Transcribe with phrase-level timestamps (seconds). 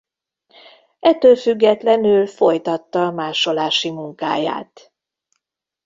[0.99, 4.93] Ettől függetlenül folytatta másolási munkáját.